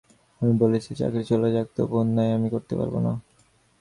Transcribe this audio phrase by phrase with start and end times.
[0.41, 3.11] আমি বলেছি, চাকরি চলে যাক, তবু অন্যায় আমি করতে পারব না।